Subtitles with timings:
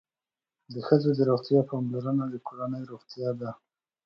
[0.73, 3.51] د ښځو د روغتیا پاملرنه د کورنۍ روغتیا ده.